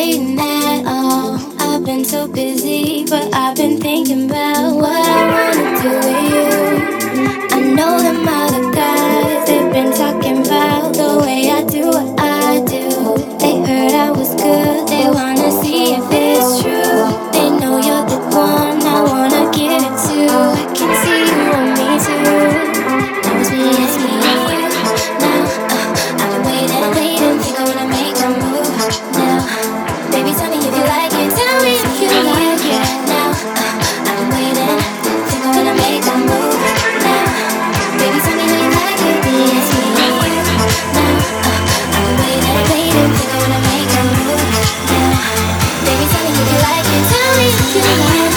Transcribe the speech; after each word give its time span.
waiting 0.00 0.38
at 0.40 0.86
all. 0.86 1.38
I've 1.60 1.84
been 1.84 2.04
so 2.04 2.26
busy, 2.26 3.04
but 3.04 3.34
I've 3.34 3.56
been 3.56 3.78
thinking 3.78 4.30
about. 4.30 4.59
you. 47.74 47.80
like 47.80 48.29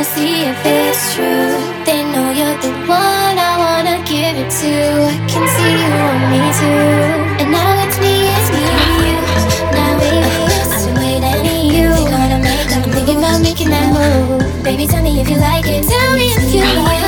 wanna 0.00 0.16
see 0.16 0.44
if 0.44 0.56
it's 0.64 1.14
true. 1.14 1.84
They 1.84 2.02
know 2.12 2.30
you're 2.32 2.56
the 2.64 2.72
one 2.88 3.36
I 3.36 3.52
wanna 3.62 3.96
give 4.08 4.34
it 4.42 4.50
to. 4.60 4.74
I 5.12 5.16
can 5.28 5.44
see 5.56 5.72
you 5.82 5.92
on 6.08 6.20
me 6.32 6.42
too. 6.60 7.42
And 7.42 7.50
now 7.52 7.84
it's 7.84 7.98
me, 8.00 8.14
it's 8.36 8.48
me 8.54 8.62
and 8.80 8.92
you. 9.04 9.16
Now 9.76 10.00
it's 10.56 10.86
me 10.98 11.20
and 11.20 11.74
you. 11.74 11.88
They 11.92 12.10
gonna 12.16 12.38
make, 12.38 12.72
I'm 12.72 12.82
thinking 12.94 13.18
about 13.18 13.42
making 13.42 13.68
that 13.68 13.88
move. 13.92 14.64
Baby, 14.64 14.86
tell 14.86 15.02
me 15.02 15.20
if 15.20 15.28
you 15.28 15.36
like 15.36 15.66
it. 15.66 15.84
Tell 15.86 16.12
me 16.16 16.28
if 16.32 16.54
you 16.54 16.64
like 16.64 16.94
it. 16.94 16.99